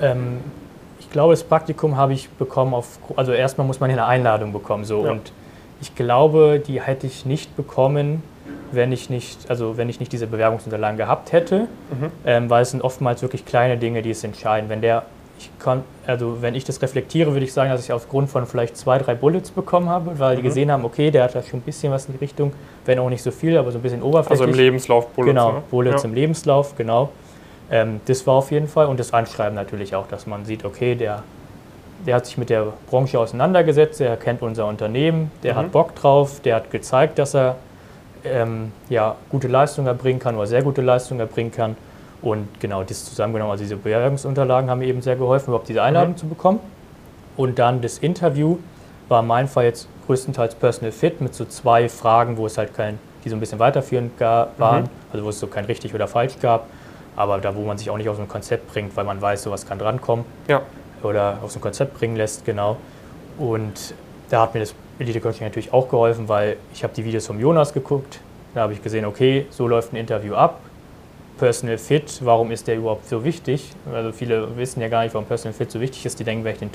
Ähm, 0.00 0.40
ich 1.00 1.10
glaube, 1.10 1.32
das 1.32 1.44
Praktikum 1.44 1.96
habe 1.96 2.12
ich 2.12 2.28
bekommen 2.30 2.74
auf, 2.74 2.98
also 3.16 3.32
erstmal 3.32 3.66
muss 3.66 3.80
man 3.80 3.90
eine 3.90 4.04
Einladung 4.04 4.52
bekommen, 4.52 4.84
so 4.84 5.04
ja. 5.04 5.12
und 5.12 5.32
ich 5.80 5.94
glaube, 5.94 6.62
die 6.64 6.80
hätte 6.80 7.06
ich 7.06 7.24
nicht 7.24 7.56
bekommen, 7.56 8.22
wenn 8.72 8.92
ich 8.92 9.10
nicht, 9.10 9.50
also 9.50 9.76
wenn 9.76 9.88
ich 9.88 10.00
nicht 10.00 10.12
diese 10.12 10.26
Bewerbungsunterlagen 10.26 10.96
gehabt 10.96 11.32
hätte, 11.32 11.60
mhm. 11.90 12.10
ähm, 12.24 12.50
weil 12.50 12.62
es 12.62 12.70
sind 12.70 12.82
oftmals 12.82 13.22
wirklich 13.22 13.44
kleine 13.44 13.76
Dinge, 13.76 14.02
die 14.02 14.10
es 14.10 14.24
entscheiden. 14.24 14.68
Wenn 14.68 14.80
der, 14.80 15.04
ich 15.38 15.50
kann, 15.58 15.84
also 16.06 16.38
wenn 16.40 16.54
ich 16.54 16.64
das 16.64 16.82
reflektiere, 16.82 17.32
würde 17.32 17.44
ich 17.44 17.52
sagen, 17.52 17.70
dass 17.70 17.84
ich 17.84 17.92
aufgrund 17.92 18.28
von 18.28 18.46
vielleicht 18.46 18.76
zwei, 18.76 18.98
drei 18.98 19.14
Bullets 19.14 19.50
bekommen 19.50 19.88
habe, 19.88 20.18
weil 20.18 20.34
mhm. 20.34 20.36
die 20.38 20.42
gesehen 20.42 20.70
haben, 20.70 20.84
okay, 20.84 21.10
der 21.10 21.24
hat 21.24 21.34
da 21.34 21.42
schon 21.42 21.60
ein 21.60 21.62
bisschen 21.62 21.92
was 21.92 22.06
in 22.06 22.12
die 22.12 22.18
Richtung, 22.18 22.52
wenn 22.84 22.98
auch 22.98 23.10
nicht 23.10 23.22
so 23.22 23.30
viel, 23.30 23.56
aber 23.56 23.70
so 23.72 23.78
ein 23.78 23.82
bisschen 23.82 24.02
oberflächlich. 24.02 24.40
Also 24.40 24.52
im 24.52 24.58
Lebenslauf 24.58 25.08
Bullets. 25.08 25.34
Genau, 25.34 25.52
ne? 25.52 25.62
Bullets 25.70 26.02
ja. 26.02 26.08
im 26.08 26.14
Lebenslauf, 26.14 26.76
genau. 26.76 27.10
Ähm, 27.70 28.00
das 28.06 28.26
war 28.26 28.34
auf 28.34 28.50
jeden 28.50 28.68
Fall 28.68 28.86
und 28.86 28.98
das 28.98 29.12
Anschreiben 29.12 29.54
natürlich 29.54 29.94
auch, 29.94 30.06
dass 30.08 30.26
man 30.26 30.44
sieht, 30.44 30.64
okay, 30.64 30.94
der, 30.94 31.22
der 32.06 32.16
hat 32.16 32.26
sich 32.26 32.38
mit 32.38 32.50
der 32.50 32.72
Branche 32.88 33.18
auseinandergesetzt, 33.18 34.00
der 34.00 34.16
kennt 34.16 34.42
unser 34.42 34.66
Unternehmen, 34.66 35.30
der 35.42 35.54
mhm. 35.54 35.58
hat 35.58 35.72
Bock 35.72 35.94
drauf, 35.94 36.40
der 36.40 36.56
hat 36.56 36.70
gezeigt, 36.70 37.18
dass 37.18 37.34
er 37.34 37.56
ähm, 38.24 38.72
ja, 38.88 39.16
gute 39.30 39.48
Leistungen 39.48 39.86
erbringen 39.86 40.20
kann 40.20 40.36
oder 40.36 40.46
sehr 40.46 40.62
gute 40.62 40.82
Leistungen 40.82 41.20
erbringen 41.20 41.52
kann. 41.52 41.76
Und 42.20 42.60
genau 42.60 42.82
das 42.82 43.04
zusammengenommen, 43.04 43.52
also 43.52 43.62
diese 43.62 43.76
Bewerbungsunterlagen 43.76 44.68
haben 44.68 44.80
mir 44.80 44.86
eben 44.86 45.02
sehr 45.02 45.16
geholfen, 45.16 45.50
überhaupt 45.50 45.68
diese 45.68 45.82
Einladung 45.82 46.12
mhm. 46.12 46.16
zu 46.16 46.26
bekommen. 46.26 46.60
Und 47.36 47.58
dann 47.58 47.80
das 47.80 47.98
Interview 47.98 48.58
war 49.08 49.20
in 49.20 49.28
meinem 49.28 49.48
Fall 49.48 49.64
jetzt 49.64 49.88
größtenteils 50.06 50.56
Personal 50.56 50.92
Fit 50.92 51.20
mit 51.20 51.34
so 51.34 51.44
zwei 51.44 51.88
Fragen, 51.88 52.36
wo 52.36 52.46
es 52.46 52.58
halt 52.58 52.74
kein, 52.74 52.98
die 53.24 53.28
so 53.28 53.36
ein 53.36 53.40
bisschen 53.40 53.60
weiterführend 53.60 54.18
waren, 54.20 54.84
mhm. 54.84 54.88
also 55.12 55.24
wo 55.24 55.28
es 55.28 55.38
so 55.38 55.46
kein 55.46 55.64
richtig 55.64 55.94
oder 55.94 56.08
falsch 56.08 56.38
gab 56.40 56.66
aber 57.18 57.38
da, 57.38 57.56
wo 57.56 57.62
man 57.62 57.76
sich 57.76 57.90
auch 57.90 57.96
nicht 57.96 58.08
aus 58.08 58.16
dem 58.16 58.28
Konzept 58.28 58.72
bringt, 58.72 58.96
weil 58.96 59.04
man 59.04 59.20
weiß, 59.20 59.42
sowas 59.42 59.66
kann 59.66 59.76
drankommen. 59.76 60.24
Ja. 60.46 60.62
Oder 61.02 61.38
aus 61.42 61.54
dem 61.54 61.60
Konzept 61.60 61.98
bringen 61.98 62.14
lässt, 62.14 62.44
genau. 62.44 62.76
Und 63.38 63.92
da 64.30 64.42
hat 64.42 64.54
mir 64.54 64.60
das 64.60 64.72
Elite 64.98 65.20
Coaching 65.20 65.46
natürlich 65.46 65.72
auch 65.72 65.88
geholfen, 65.88 66.28
weil 66.28 66.56
ich 66.72 66.82
habe 66.82 66.92
die 66.94 67.04
Videos 67.04 67.26
vom 67.26 67.38
Jonas 67.38 67.72
geguckt. 67.72 68.20
Da 68.54 68.62
habe 68.62 68.72
ich 68.72 68.82
gesehen, 68.82 69.04
okay, 69.04 69.46
so 69.50 69.68
läuft 69.68 69.92
ein 69.92 69.96
Interview 69.96 70.34
ab. 70.34 70.60
Personal 71.38 71.78
Fit, 71.78 72.20
warum 72.24 72.50
ist 72.50 72.66
der 72.66 72.76
überhaupt 72.76 73.06
so 73.08 73.24
wichtig? 73.24 73.70
Also 73.92 74.10
viele 74.10 74.56
wissen 74.56 74.80
ja 74.80 74.88
gar 74.88 75.04
nicht, 75.04 75.14
warum 75.14 75.26
Personal 75.26 75.52
Fit 75.52 75.70
so 75.70 75.80
wichtig 75.80 76.04
ist. 76.04 76.18
Die 76.18 76.24
denken, 76.24 76.44
wenn 76.44 76.54
ich 76.54 76.58
den 76.58 76.70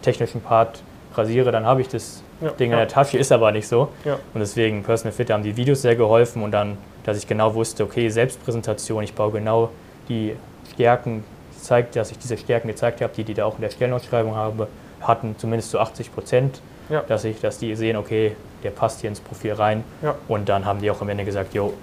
technischen 0.00 0.40
Part 0.40 0.82
rasiere, 1.14 1.52
dann 1.52 1.66
habe 1.66 1.82
ich 1.82 1.88
das 1.88 2.22
ja, 2.40 2.50
Ding 2.50 2.70
ja. 2.70 2.76
in 2.76 2.80
der 2.80 2.88
Tasche, 2.88 3.18
ist 3.18 3.32
aber 3.32 3.52
nicht 3.52 3.68
so. 3.68 3.88
Ja. 4.04 4.14
Und 4.32 4.40
deswegen 4.40 4.82
Personal 4.82 5.12
Fit 5.12 5.30
haben 5.30 5.42
die 5.42 5.56
Videos 5.56 5.82
sehr 5.82 5.96
geholfen 5.96 6.42
und 6.42 6.52
dann 6.52 6.78
dass 7.08 7.16
ich 7.16 7.26
genau 7.26 7.54
wusste, 7.54 7.84
okay, 7.84 8.10
Selbstpräsentation, 8.10 9.02
ich 9.02 9.14
baue 9.14 9.32
genau 9.32 9.70
die 10.10 10.36
Stärken, 10.74 11.24
zeigt, 11.58 11.96
dass 11.96 12.10
ich 12.10 12.18
diese 12.18 12.36
Stärken 12.36 12.68
gezeigt 12.68 13.00
habe, 13.00 13.14
die 13.16 13.24
die 13.24 13.32
da 13.32 13.46
auch 13.46 13.54
in 13.54 13.62
der 13.62 13.70
Stellenausschreibung 13.70 14.36
habe, 14.36 14.68
hatten 15.00 15.34
zumindest 15.38 15.70
zu 15.70 15.80
80 15.80 16.12
Prozent, 16.14 16.60
ja. 16.88 17.02
dass, 17.06 17.24
ich, 17.24 17.40
dass 17.40 17.58
die 17.58 17.74
sehen, 17.74 17.96
okay, 17.96 18.36
der 18.62 18.70
passt 18.70 19.00
hier 19.00 19.10
ins 19.10 19.20
Profil 19.20 19.52
rein. 19.52 19.84
Ja. 20.02 20.14
Und 20.26 20.48
dann 20.48 20.64
haben 20.64 20.80
die 20.80 20.90
auch 20.90 21.00
am 21.00 21.08
Ende 21.08 21.24
gesagt, 21.24 21.54
jo, 21.54 21.74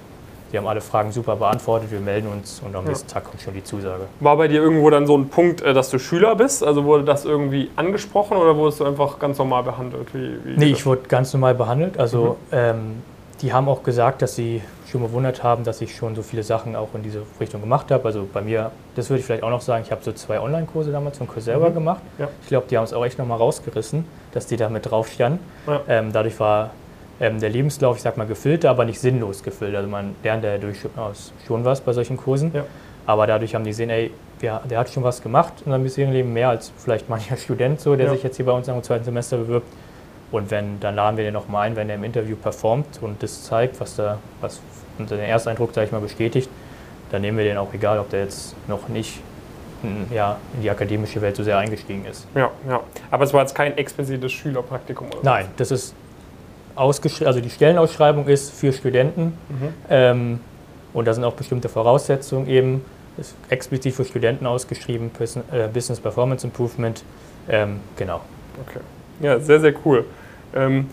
Sie 0.52 0.60
haben 0.60 0.68
alle 0.68 0.80
Fragen 0.80 1.12
super 1.12 1.36
beantwortet, 1.36 1.92
wir 1.92 2.00
melden 2.00 2.28
uns 2.28 2.62
und 2.64 2.76
am 2.76 2.86
nächsten 2.86 3.10
Tag 3.10 3.26
kommt 3.26 3.42
schon 3.42 3.56
die 3.56 3.64
Zusage. 3.64 4.04
War 4.20 4.38
bei 4.38 4.48
dir 4.48 4.62
irgendwo 4.62 4.90
dann 4.90 5.08
so 5.08 5.18
ein 5.18 5.28
Punkt, 5.28 5.62
äh, 5.62 5.74
dass 5.74 5.90
du 5.90 6.00
Schüler 6.00 6.36
bist? 6.36 6.64
Also 6.64 6.86
wurde 6.86 7.04
das 7.04 7.26
irgendwie 7.26 7.70
angesprochen 7.76 8.38
oder 8.38 8.56
wurdest 8.56 8.80
du 8.80 8.86
einfach 8.86 9.20
ganz 9.20 9.38
normal 9.38 9.64
behandelt? 9.64 10.14
Wie, 10.14 10.38
wie 10.46 10.58
nee, 10.58 10.72
ich 10.72 10.86
wurde 10.86 11.02
ganz 11.10 11.34
normal 11.34 11.56
behandelt. 11.56 11.98
Also 11.98 12.38
mhm. 12.52 12.58
ähm, 12.58 13.04
die 13.42 13.54
haben 13.54 13.68
auch 13.68 13.84
gesagt, 13.84 14.22
dass 14.22 14.36
sie 14.36 14.62
schon 14.90 15.02
bewundert 15.02 15.44
haben, 15.44 15.64
dass 15.64 15.82
ich 15.82 15.96
schon 15.96 16.16
so 16.16 16.22
viele 16.22 16.44
Sachen 16.44 16.76
auch 16.76 16.90
in 16.94 17.04
diese 17.04 17.24
Richtung 17.40 17.62
gemacht 17.62 17.92
habe. 17.92 18.06
Also 18.06 18.28
bei 18.32 18.42
mir, 18.42 18.72
das 18.96 19.10
würde 19.10 19.20
ich 19.20 19.26
vielleicht 19.26 19.44
auch 19.44 19.50
noch 19.50 19.62
sagen, 19.62 19.84
ich 19.86 19.92
habe 19.92 20.04
so 20.04 20.12
zwei 20.14 20.40
Online-Kurse 20.40 20.92
damals 20.92 21.18
von 21.18 21.28
Kurs 21.28 21.46
selber 21.46 21.70
mhm. 21.70 21.74
gemacht. 21.74 22.02
Ja. 22.18 22.30
Ich 22.42 22.48
glaube, 22.48 22.68
die 22.70 22.78
haben 22.78 22.86
es 22.86 22.94
auch 22.94 23.06
echt 23.06 23.20
nochmal 23.20 23.38
rausgerissen, 23.38 24.06
dass 24.32 24.48
die 24.48 24.58
da 24.58 24.70
mit 24.70 24.90
drauf 24.90 25.10
standen. 25.10 25.40
Ja. 25.68 25.82
Ähm, 25.88 26.12
dadurch 26.14 26.40
war 26.40 26.72
ähm, 27.20 27.40
der 27.40 27.50
Lebenslauf, 27.50 27.98
ich 27.98 28.04
sag 28.04 28.18
mal, 28.18 28.28
gefüllt, 28.28 28.66
aber 28.66 28.86
nicht 28.86 29.00
sinnlos 29.00 29.44
gefüllt. 29.44 29.76
Also 29.76 29.90
man 29.90 30.16
lernt 30.24 30.44
ja 30.44 30.58
durchaus 30.58 31.34
schon 31.46 31.66
was 31.66 31.82
bei 31.82 31.94
solchen 31.94 32.18
Kursen. 32.18 32.52
Ja. 32.54 32.64
Aber 33.06 33.28
dadurch 33.28 33.54
haben 33.54 33.64
die 33.64 33.72
gesehen, 33.72 33.90
ey, 33.90 34.12
der, 34.42 34.62
der 34.70 34.80
hat 34.80 34.90
schon 34.90 35.04
was 35.04 35.22
gemacht 35.22 35.54
in 35.66 35.72
seinem 35.72 35.84
bisherigen 35.84 36.14
Leben, 36.14 36.34
mehr 36.34 36.50
als 36.50 36.72
vielleicht 36.78 37.10
mancher 37.10 37.38
Student 37.38 37.80
so, 37.80 37.96
der 37.96 38.10
sich 38.10 38.24
jetzt 38.24 38.38
hier 38.38 38.46
bei 38.46 38.52
uns 38.52 38.68
im 38.68 38.82
zweiten 38.84 39.04
Semester 39.04 39.38
bewirbt. 39.38 39.68
Und 40.36 40.52
wenn, 40.52 40.82
dann 40.82 40.96
laden 40.96 41.16
wir 41.16 41.24
den 41.24 41.34
nochmal 41.34 41.68
ein, 41.68 41.78
wenn 41.78 41.90
er 41.90 41.96
im 41.96 42.04
Interview 42.04 42.36
performt 42.36 43.00
und 43.02 43.24
das 43.24 43.44
zeigt, 43.44 43.80
was 43.80 43.96
da, 43.96 44.18
was 44.42 44.60
den 45.00 45.20
Ersteindruck, 45.20 45.74
sage 45.74 45.88
ich 45.88 45.94
mal, 45.94 46.02
bestätigt, 46.02 46.50
dann 47.10 47.22
nehmen 47.22 47.38
wir 47.38 47.46
den 47.46 47.56
auch 47.58 47.74
egal, 47.74 48.00
ob 48.00 48.10
der 48.10 48.24
jetzt 48.24 48.54
noch 48.68 48.90
nicht 48.90 49.22
ja, 50.14 50.38
in 50.56 50.64
die 50.64 50.70
akademische 50.70 51.22
Welt 51.22 51.38
so 51.38 51.44
sehr 51.44 51.58
eingestiegen 51.58 52.04
ist. 52.06 52.28
Ja, 52.36 52.52
ja. 52.68 52.82
Aber 53.12 53.24
es 53.24 53.34
war 53.34 53.44
jetzt 53.44 53.56
kein 53.56 53.78
explizites 53.78 54.34
Schülerpraktikum, 54.34 55.08
oder? 55.08 55.20
Nein, 55.24 55.46
das 55.56 55.72
ist 55.72 55.96
ausgeschrieben, 56.76 57.28
also 57.28 57.40
die 57.40 57.50
Stellenausschreibung 57.50 58.28
ist 58.28 58.52
für 58.52 58.74
Studenten 58.74 59.38
mhm. 59.48 59.74
ähm, 59.90 60.40
und 60.94 61.06
da 61.06 61.14
sind 61.14 61.24
auch 61.24 61.36
bestimmte 61.36 61.70
Voraussetzungen 61.70 62.50
eben, 62.50 62.84
ist 63.18 63.36
explizit 63.48 63.96
für 63.96 64.04
Studenten 64.04 64.46
ausgeschrieben, 64.48 65.12
äh, 65.52 65.70
Business 65.70 66.02
Performance 66.02 66.46
Improvement, 66.46 67.04
ähm, 67.48 67.80
genau. 67.96 68.20
Okay. 68.68 68.82
Ja, 69.22 69.40
sehr, 69.40 69.62
sehr 69.62 69.74
cool. 69.86 70.04
Ähm, 70.54 70.90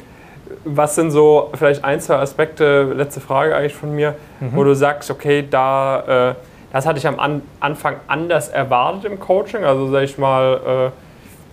was 0.65 0.95
sind 0.95 1.11
so 1.11 1.51
vielleicht 1.55 1.85
ein, 1.85 2.01
zwei 2.01 2.17
Aspekte, 2.17 2.93
letzte 2.95 3.21
Frage 3.21 3.57
eigentlich 3.57 3.75
von 3.75 3.95
mir, 3.95 4.15
mhm. 4.41 4.51
wo 4.55 4.65
du 4.65 4.75
sagst, 4.75 5.11
okay, 5.11 5.45
da, 5.49 6.31
äh, 6.31 6.35
das 6.73 6.87
hatte 6.87 6.99
ich 6.99 7.07
am 7.07 7.19
An 7.19 7.43
Anfang 7.61 7.97
anders 8.07 8.49
erwartet 8.49 9.05
im 9.11 9.19
Coaching. 9.19 9.65
Also 9.65 9.91
sag 9.91 10.03
ich 10.03 10.19
mal, 10.19 10.91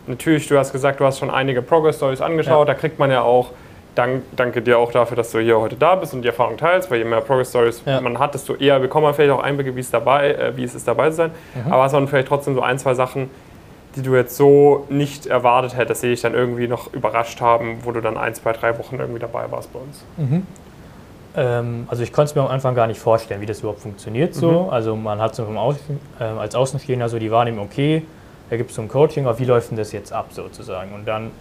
äh, 0.07 0.09
natürlich, 0.09 0.47
du 0.47 0.57
hast 0.57 0.71
gesagt, 0.71 0.99
du 0.99 1.05
hast 1.05 1.19
schon 1.19 1.29
einige 1.29 1.61
Progress 1.61 1.97
Stories 1.97 2.21
angeschaut, 2.21 2.67
ja. 2.67 2.73
da 2.73 2.79
kriegt 2.79 2.99
man 2.99 3.11
ja 3.11 3.21
auch 3.21 3.51
Dank, 3.95 4.23
danke 4.35 4.61
dir 4.61 4.77
auch 4.77 4.91
dafür, 4.91 5.17
dass 5.17 5.31
du 5.31 5.39
hier 5.39 5.59
heute 5.59 5.75
da 5.75 5.95
bist 5.95 6.13
und 6.13 6.21
die 6.21 6.27
Erfahrung 6.27 6.55
teilst, 6.57 6.89
weil 6.89 6.99
je 6.99 7.05
mehr 7.05 7.21
Progress 7.21 7.49
Stories 7.49 7.81
ja. 7.85 7.99
man 7.99 8.17
hat, 8.19 8.33
desto 8.33 8.55
eher 8.55 8.79
bekommt 8.79 9.03
man 9.03 9.13
vielleicht 9.13 9.31
auch 9.31 9.43
Einblicke, 9.43 9.75
wie 9.75 9.79
es, 9.81 9.89
dabei, 9.89 10.31
äh, 10.31 10.55
wie 10.55 10.63
es 10.63 10.75
ist, 10.75 10.87
dabei 10.87 11.09
zu 11.09 11.17
sein. 11.17 11.31
Mhm. 11.55 11.73
Aber 11.73 11.85
es 11.85 11.91
waren 11.91 12.07
vielleicht 12.07 12.27
trotzdem 12.27 12.53
so 12.53 12.61
ein, 12.61 12.77
zwei 12.77 12.93
Sachen, 12.93 13.29
die 13.99 14.03
du 14.03 14.15
jetzt 14.15 14.35
so 14.35 14.85
nicht 14.89 15.27
erwartet 15.27 15.75
hättest, 15.77 16.03
die 16.03 16.07
dich 16.07 16.21
dann 16.21 16.33
irgendwie 16.33 16.67
noch 16.67 16.93
überrascht 16.93 17.41
haben, 17.41 17.79
wo 17.83 17.91
du 17.91 18.01
dann 18.01 18.17
ein, 18.17 18.33
zwei, 18.33 18.53
drei 18.53 18.77
Wochen 18.77 18.97
irgendwie 18.99 19.19
dabei 19.19 19.51
warst 19.51 19.71
bei 19.71 19.79
uns? 19.79 20.03
Mhm. 20.17 20.47
Ähm, 21.35 21.85
also 21.87 22.03
ich 22.03 22.11
konnte 22.11 22.31
es 22.31 22.35
mir 22.35 22.41
am 22.41 22.47
Anfang 22.47 22.75
gar 22.75 22.87
nicht 22.87 22.99
vorstellen, 22.99 23.41
wie 23.41 23.45
das 23.45 23.59
überhaupt 23.59 23.81
funktioniert 23.81 24.33
so. 24.33 24.63
Mhm. 24.63 24.69
Also 24.69 24.95
man 24.95 25.19
hat 25.21 25.35
so 25.35 25.43
Außen, 25.43 25.99
äh, 26.19 26.23
als 26.23 26.55
Außenstehender 26.55 27.09
so 27.09 27.19
die 27.19 27.31
Wahrnehmung, 27.31 27.65
okay, 27.65 28.03
da 28.49 28.57
gibt 28.57 28.71
es 28.71 28.75
so 28.75 28.81
ein 28.81 28.87
Coaching, 28.87 29.27
aber 29.27 29.37
wie 29.37 29.45
läuft 29.45 29.69
denn 29.69 29.77
das 29.77 29.91
jetzt 29.91 30.11
ab 30.11 30.27
sozusagen? 30.31 30.93
Und 30.93 31.07
dann 31.07 31.31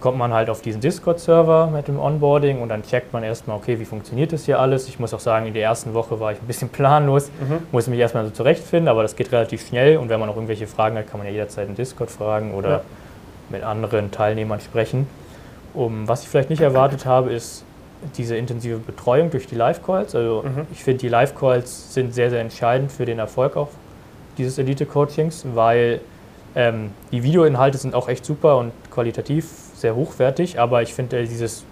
kommt 0.00 0.18
man 0.18 0.32
halt 0.32 0.48
auf 0.48 0.62
diesen 0.62 0.80
Discord-Server 0.80 1.68
mit 1.68 1.88
dem 1.88 1.98
Onboarding 1.98 2.60
und 2.60 2.70
dann 2.70 2.82
checkt 2.82 3.12
man 3.12 3.22
erstmal, 3.22 3.56
okay, 3.56 3.78
wie 3.78 3.84
funktioniert 3.84 4.32
das 4.32 4.46
hier 4.46 4.58
alles. 4.58 4.88
Ich 4.88 4.98
muss 4.98 5.12
auch 5.12 5.20
sagen, 5.20 5.46
in 5.46 5.54
der 5.54 5.62
ersten 5.62 5.94
Woche 5.94 6.18
war 6.18 6.32
ich 6.32 6.40
ein 6.40 6.46
bisschen 6.46 6.68
planlos, 6.70 7.30
mhm. 7.40 7.58
muss 7.70 7.86
mich 7.86 7.98
erstmal 7.98 8.24
so 8.24 8.30
zurechtfinden, 8.30 8.88
aber 8.88 9.02
das 9.02 9.16
geht 9.16 9.30
relativ 9.32 9.66
schnell 9.66 9.98
und 9.98 10.08
wenn 10.08 10.18
man 10.18 10.28
auch 10.28 10.36
irgendwelche 10.36 10.66
Fragen 10.66 10.96
hat, 10.96 11.08
kann 11.08 11.18
man 11.18 11.26
ja 11.26 11.32
jederzeit 11.32 11.68
in 11.68 11.74
Discord 11.74 12.10
fragen 12.10 12.54
oder 12.54 12.70
ja. 12.70 12.80
mit 13.50 13.62
anderen 13.62 14.10
Teilnehmern 14.10 14.60
sprechen. 14.60 15.06
Um, 15.72 16.08
was 16.08 16.22
ich 16.22 16.28
vielleicht 16.28 16.50
nicht 16.50 16.62
erwartet 16.62 17.06
habe, 17.06 17.30
ist 17.30 17.64
diese 18.16 18.36
intensive 18.36 18.78
Betreuung 18.78 19.30
durch 19.30 19.46
die 19.46 19.54
Live-Calls. 19.54 20.14
Also 20.14 20.42
mhm. 20.44 20.66
ich 20.72 20.82
finde, 20.82 20.98
die 20.98 21.08
Live-Calls 21.08 21.94
sind 21.94 22.14
sehr, 22.14 22.30
sehr 22.30 22.40
entscheidend 22.40 22.90
für 22.90 23.04
den 23.04 23.18
Erfolg 23.18 23.56
auch 23.56 23.68
dieses 24.38 24.58
Elite-Coachings, 24.58 25.44
weil 25.54 26.00
ähm, 26.54 26.90
die 27.12 27.22
Videoinhalte 27.22 27.78
sind 27.78 27.94
auch 27.94 28.08
echt 28.08 28.24
super 28.24 28.56
und 28.56 28.72
qualitativ 28.90 29.48
sehr 29.80 29.94
hochwertig, 29.94 30.58
aber 30.58 30.82
ich 30.82 30.94
finde 30.94 31.26
dieses 31.26 31.64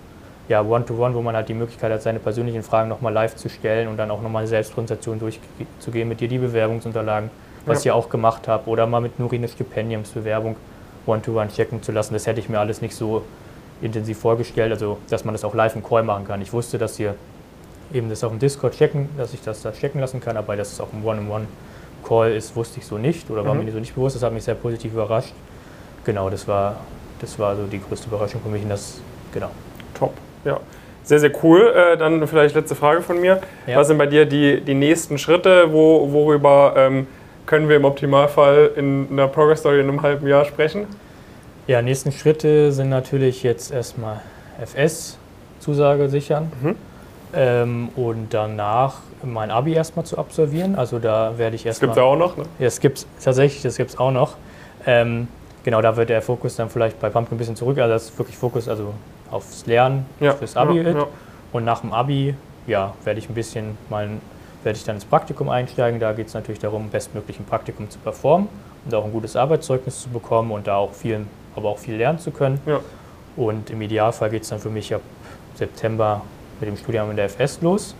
ja, 0.48 0.62
One-to-One, 0.62 1.14
wo 1.14 1.20
man 1.20 1.36
halt 1.36 1.48
die 1.48 1.54
Möglichkeit 1.54 1.92
hat, 1.92 2.02
seine 2.02 2.18
persönlichen 2.18 2.62
Fragen 2.62 2.88
nochmal 2.88 3.12
live 3.12 3.36
zu 3.36 3.48
stellen 3.48 3.88
und 3.88 3.98
dann 3.98 4.10
auch 4.10 4.22
nochmal 4.22 4.40
eine 4.40 4.48
Selbstpräsentation 4.48 5.18
durchzugehen, 5.18 6.08
mit 6.08 6.20
dir 6.20 6.28
die 6.28 6.38
Bewerbungsunterlagen, 6.38 7.30
was 7.66 7.84
ja. 7.84 7.92
ich 7.92 7.96
auch 7.96 8.08
gemacht 8.08 8.48
habe, 8.48 8.68
oder 8.68 8.86
mal 8.86 9.00
mit 9.00 9.18
Nuri 9.18 9.36
eine 9.36 9.48
Stipendiumsbewerbung 9.48 10.56
One-to-One 11.06 11.48
checken 11.48 11.82
zu 11.82 11.92
lassen. 11.92 12.14
Das 12.14 12.26
hätte 12.26 12.40
ich 12.40 12.48
mir 12.48 12.58
alles 12.58 12.80
nicht 12.80 12.94
so 12.94 13.24
intensiv 13.80 14.18
vorgestellt, 14.18 14.72
also 14.72 14.98
dass 15.08 15.24
man 15.24 15.34
das 15.34 15.44
auch 15.44 15.54
live 15.54 15.76
im 15.76 15.84
Call 15.84 16.02
machen 16.02 16.26
kann. 16.26 16.40
Ich 16.40 16.52
wusste, 16.52 16.78
dass 16.78 16.98
ihr 16.98 17.14
eben 17.92 18.08
das 18.08 18.24
auf 18.24 18.30
dem 18.30 18.38
Discord 18.38 18.74
checken, 18.74 19.08
dass 19.16 19.34
ich 19.34 19.42
das 19.42 19.62
da 19.62 19.72
checken 19.72 20.00
lassen 20.00 20.20
kann, 20.20 20.36
aber 20.36 20.56
dass 20.56 20.72
es 20.72 20.80
auch 20.80 20.92
ein 20.92 21.04
One-on-One-Call 21.04 22.32
ist, 22.32 22.56
wusste 22.56 22.80
ich 22.80 22.86
so 22.86 22.98
nicht 22.98 23.30
oder 23.30 23.44
war 23.44 23.54
mhm. 23.54 23.64
mir 23.64 23.72
so 23.72 23.78
nicht 23.78 23.94
bewusst. 23.94 24.16
Das 24.16 24.22
hat 24.22 24.32
mich 24.32 24.44
sehr 24.44 24.54
positiv 24.54 24.92
überrascht. 24.92 25.32
Genau, 26.04 26.30
das 26.30 26.48
war 26.48 26.76
das 27.20 27.38
war 27.38 27.56
so 27.56 27.64
die 27.64 27.80
größte 27.80 28.08
Überraschung 28.08 28.40
für 28.42 28.48
mich. 28.48 28.62
Und 28.62 28.70
das, 28.70 29.00
genau. 29.32 29.50
Top, 29.94 30.14
ja. 30.44 30.60
Sehr, 31.02 31.20
sehr 31.20 31.32
cool. 31.42 31.72
Äh, 31.74 31.96
dann 31.96 32.26
vielleicht 32.28 32.54
letzte 32.54 32.74
Frage 32.74 33.00
von 33.00 33.20
mir. 33.20 33.40
Ja. 33.66 33.78
Was 33.78 33.88
sind 33.88 33.96
bei 33.96 34.06
dir 34.06 34.26
die, 34.26 34.60
die 34.60 34.74
nächsten 34.74 35.16
Schritte? 35.16 35.72
Wo, 35.72 36.12
worüber 36.12 36.74
ähm, 36.76 37.06
können 37.46 37.68
wir 37.68 37.76
im 37.76 37.86
Optimalfall 37.86 38.72
in 38.76 39.08
einer 39.10 39.26
Progress 39.26 39.60
Story 39.60 39.80
in 39.80 39.88
einem 39.88 40.02
halben 40.02 40.26
Jahr 40.28 40.44
sprechen? 40.44 40.86
Ja, 41.66 41.80
nächsten 41.80 42.12
Schritte 42.12 42.72
sind 42.72 42.90
natürlich 42.90 43.42
jetzt 43.42 43.72
erstmal 43.72 44.20
FS-Zusage 44.60 46.10
sichern 46.10 46.52
mhm. 46.60 46.76
ähm, 47.34 47.88
und 47.96 48.34
danach 48.34 48.98
mein 49.22 49.50
Abi 49.50 49.72
erstmal 49.72 50.04
zu 50.04 50.18
absolvieren. 50.18 50.76
Also 50.76 50.98
da 50.98 51.38
werde 51.38 51.56
ich 51.56 51.64
erstmal. 51.64 51.88
Das 51.88 51.96
gibt 51.96 52.04
es 52.04 52.10
auch 52.10 52.16
noch, 52.16 52.36
ne? 52.36 52.44
Ja, 52.58 52.66
es 52.66 52.80
gibt 52.80 53.06
tatsächlich, 53.22 53.62
das 53.62 53.76
gibt 53.76 53.90
es 53.90 53.98
auch 53.98 54.10
noch. 54.10 54.36
Ähm, 54.86 55.28
genau, 55.64 55.80
da 55.80 55.96
wird 55.96 56.08
der 56.08 56.22
Fokus 56.22 56.56
dann 56.56 56.70
vielleicht 56.70 57.00
bei 57.00 57.10
Pumpkin 57.10 57.36
ein 57.36 57.38
bisschen 57.38 57.56
zurück. 57.56 57.78
Also 57.78 57.92
das 57.92 58.04
ist 58.04 58.18
wirklich 58.18 58.36
Fokus 58.36 58.68
also 58.68 58.94
aufs 59.30 59.66
Lernen 59.66 60.06
ja, 60.20 60.32
fürs 60.32 60.56
Abi. 60.56 60.80
Ja, 60.80 60.90
ja. 60.90 61.06
Und 61.52 61.64
nach 61.64 61.80
dem 61.80 61.92
Abi, 61.92 62.34
ja, 62.66 62.94
werde 63.04 63.20
ich 63.20 63.28
ein 63.28 63.34
bisschen 63.34 63.76
mal 63.88 64.08
werde 64.64 64.76
ich 64.76 64.84
dann 64.84 64.96
ins 64.96 65.04
Praktikum 65.04 65.48
einsteigen. 65.48 66.00
Da 66.00 66.12
geht 66.12 66.28
es 66.28 66.34
natürlich 66.34 66.58
darum, 66.58 66.90
bestmöglich 66.90 67.38
ein 67.38 67.44
Praktikum 67.44 67.88
zu 67.88 67.98
performen 67.98 68.48
und 68.84 68.94
auch 68.94 69.04
ein 69.04 69.12
gutes 69.12 69.36
Arbeitszeugnis 69.36 70.02
zu 70.02 70.08
bekommen 70.08 70.50
und 70.50 70.66
da 70.66 70.76
auch 70.76 70.92
viel, 70.92 71.26
aber 71.54 71.68
auch 71.68 71.78
viel 71.78 71.96
lernen 71.96 72.18
zu 72.18 72.30
können. 72.30 72.60
Und 73.36 73.70
im 73.70 73.80
Idealfall 73.80 74.30
geht 74.30 74.42
es 74.42 74.48
dann 74.48 74.58
für 74.58 74.70
mich 74.70 74.92
ab 74.94 75.00
September 75.54 76.22
mit 76.60 76.68
dem 76.68 76.76
Studium 76.76 77.10
in 77.10 77.16
der 77.16 77.26
FS 77.26 77.60
los. 77.62 77.94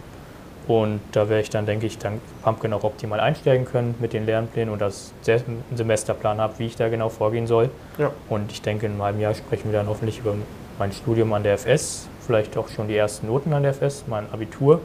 Und 0.69 1.01
da 1.13 1.31
werde 1.31 1.41
ich 1.41 1.51
dann, 1.51 1.65
denke 1.65 1.87
ich, 1.87 1.97
dann 1.97 2.21
Pumpkin 2.45 2.75
auch 2.75 2.85
optimal 2.85 3.21
einsteigen 3.21 3.65
können 3.65 3.95
mit 4.01 4.13
den 4.13 4.27
Lernplänen 4.27 4.73
und 4.73 4.81
das 4.81 5.15
einen 5.27 5.65
Semesterplan 5.75 6.39
habe, 6.39 6.59
wie 6.59 6.67
ich 6.67 6.77
da 6.77 6.91
genau 6.91 7.09
vorgehen 7.09 7.47
soll. 7.47 7.71
Ja. 7.97 8.13
Und 8.29 8.53
ich 8.53 8.61
denke, 8.61 8.85
in 8.85 8.93
einem 8.93 9.03
halben 9.03 9.21
Jahr 9.21 9.35
sprechen 9.35 9.73
wir 9.73 9.79
dann 9.79 9.89
hoffentlich 9.89 10.19
über 10.19 10.35
mein 10.79 10.93
Studium 10.93 11.33
an 11.33 11.43
der 11.43 11.55
FS, 11.55 12.07
vielleicht 12.25 12.57
auch 12.59 12.69
schon 12.69 12.87
die 12.87 12.97
ersten 12.97 13.29
Noten 13.29 13.55
an 13.55 13.63
der 13.63 13.73
FS, 13.73 14.05
mein 14.07 14.31
Abitur 14.31 14.81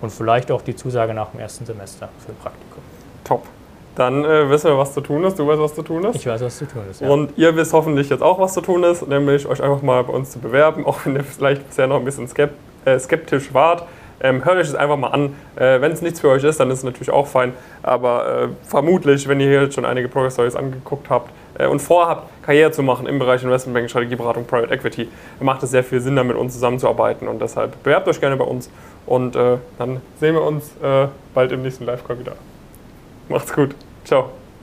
und 0.00 0.10
vielleicht 0.10 0.50
auch 0.50 0.62
die 0.62 0.74
Zusage 0.74 1.12
nach 1.12 1.30
dem 1.30 1.40
ersten 1.40 1.66
Semester 1.66 2.08
für 2.24 2.32
ein 2.32 2.38
Praktikum. 2.38 2.82
Top. 3.22 3.44
Dann 3.94 4.24
äh, 4.24 4.48
wissen 4.50 4.70
wir, 4.70 4.78
was 4.78 4.92
zu 4.92 5.00
tun 5.00 5.24
ist. 5.24 5.38
Du 5.38 5.46
weißt, 5.46 5.60
was 5.60 5.74
zu 5.74 5.82
tun 5.82 6.04
ist. 6.04 6.16
Ich 6.16 6.26
weiß, 6.26 6.42
was 6.42 6.58
zu 6.58 6.66
tun 6.66 6.82
ist. 6.90 7.00
Ja. 7.00 7.08
Und 7.08 7.36
ihr 7.36 7.56
wisst 7.56 7.72
hoffentlich 7.72 8.08
jetzt 8.10 8.22
auch, 8.22 8.38
was 8.38 8.54
zu 8.54 8.60
tun 8.60 8.84
ist, 8.84 9.06
nämlich 9.06 9.46
euch 9.46 9.62
einfach 9.62 9.82
mal 9.82 10.02
bei 10.04 10.12
uns 10.12 10.30
zu 10.30 10.38
bewerben, 10.38 10.84
auch 10.86 11.04
wenn 11.04 11.16
ihr 11.16 11.24
vielleicht 11.24 11.66
bisher 11.66 11.86
noch 11.86 11.96
ein 11.96 12.04
bisschen 12.04 12.28
äh, 12.84 12.98
skeptisch 12.98 13.54
wart. 13.54 13.86
Ähm, 14.20 14.44
hört 14.44 14.56
euch 14.56 14.66
das 14.66 14.74
einfach 14.74 14.96
mal 14.96 15.08
an. 15.08 15.34
Äh, 15.56 15.80
wenn 15.80 15.92
es 15.92 16.02
nichts 16.02 16.20
für 16.20 16.28
euch 16.28 16.44
ist, 16.44 16.58
dann 16.58 16.70
ist 16.70 16.78
es 16.78 16.84
natürlich 16.84 17.10
auch 17.10 17.26
fein. 17.26 17.52
Aber 17.82 18.44
äh, 18.44 18.48
vermutlich, 18.62 19.28
wenn 19.28 19.40
ihr 19.40 19.48
hier 19.48 19.70
schon 19.70 19.84
einige 19.84 20.08
Progress 20.08 20.34
Stories 20.34 20.56
angeguckt 20.56 21.10
habt 21.10 21.30
äh, 21.58 21.66
und 21.66 21.80
vorhabt, 21.80 22.30
Karriere 22.42 22.70
zu 22.70 22.82
machen 22.82 23.06
im 23.06 23.18
Bereich 23.18 23.42
Investmentbanking, 23.42 23.88
Strategieberatung, 23.88 24.46
Private 24.46 24.72
Equity, 24.72 25.08
macht 25.40 25.62
es 25.62 25.70
sehr 25.70 25.84
viel 25.84 26.00
Sinn, 26.00 26.16
da 26.16 26.24
mit 26.24 26.36
uns 26.36 26.54
zusammenzuarbeiten. 26.54 27.28
Und 27.28 27.40
deshalb 27.40 27.82
bewerbt 27.82 28.08
euch 28.08 28.20
gerne 28.20 28.36
bei 28.36 28.44
uns. 28.44 28.70
Und 29.06 29.36
äh, 29.36 29.58
dann 29.78 30.00
sehen 30.18 30.34
wir 30.34 30.42
uns 30.42 30.72
äh, 30.82 31.08
bald 31.34 31.52
im 31.52 31.62
nächsten 31.62 31.84
Live-Call 31.84 32.18
wieder. 32.18 32.32
Macht's 33.28 33.52
gut. 33.52 33.74
Ciao. 34.04 34.30